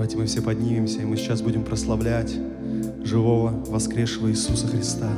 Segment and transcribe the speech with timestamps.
[0.00, 2.34] Давайте мы все поднимемся, и мы сейчас будем прославлять
[3.04, 5.10] живого, воскресшего Иисуса Христа.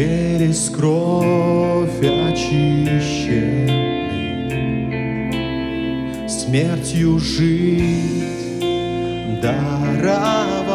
[0.00, 2.56] Через кровь очищенный,
[6.26, 8.62] смертью жить
[9.42, 10.70] даровал,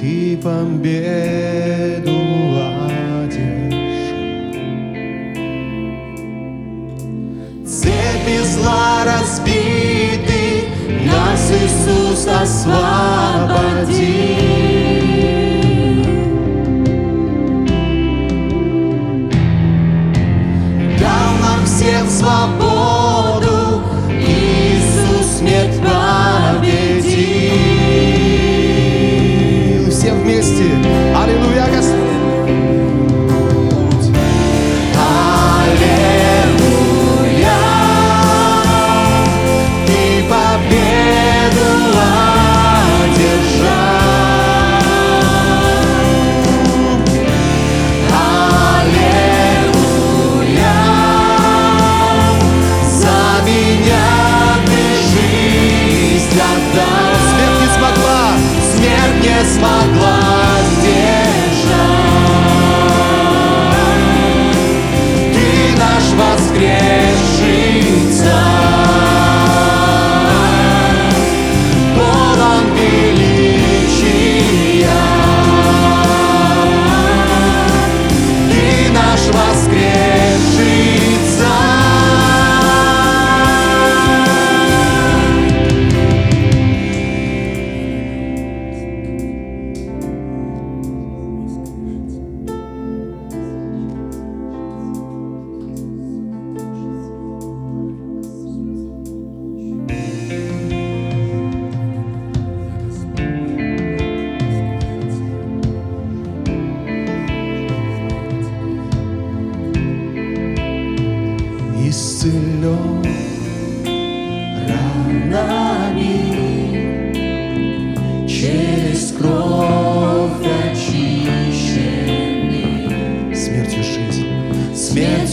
[0.00, 2.20] ты победу
[3.20, 3.36] одержал.
[7.66, 10.64] Цепи зла разбиты,
[11.04, 13.07] нас Иисус освободил.
[30.48, 31.07] Победил.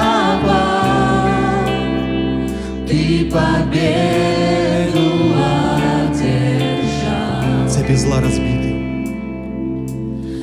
[2.87, 5.07] ты победу
[6.03, 7.69] одержал.
[7.69, 8.71] Цепи зла разбиты.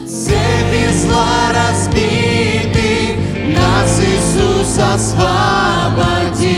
[0.06, 3.16] Цепи зла разбиты,
[3.54, 6.52] нас Иисус освободил.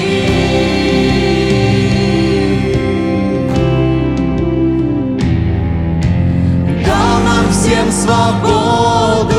[6.86, 9.33] Дал нам всем свободу,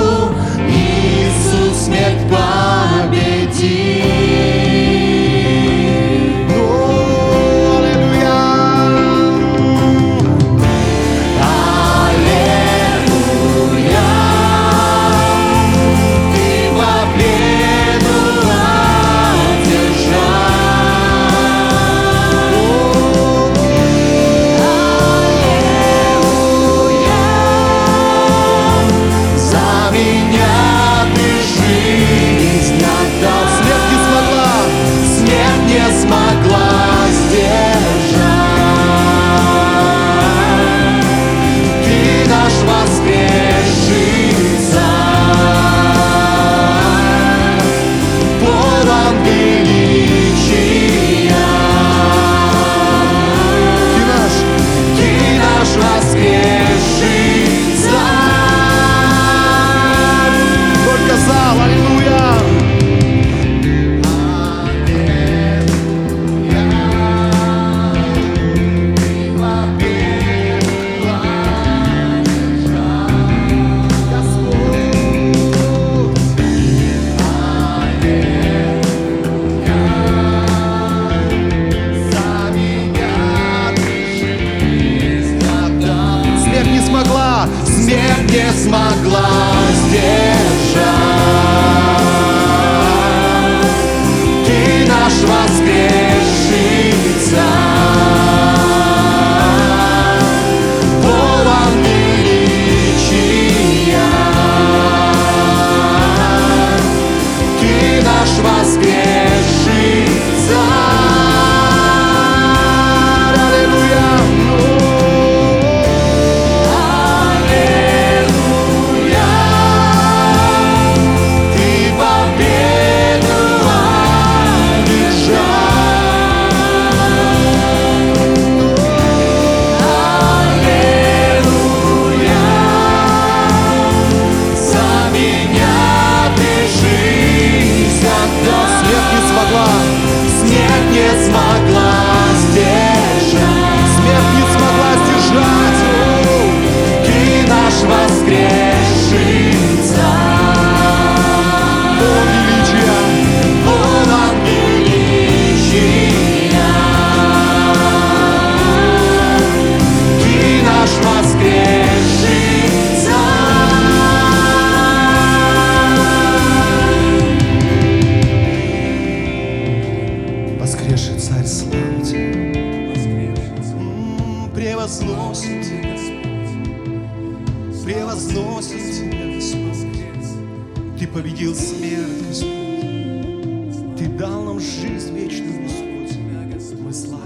[181.16, 183.98] победил смерть, Господь.
[183.98, 186.78] Ты дал нам жизнь вечную, Господь.
[186.78, 187.25] Мы славим.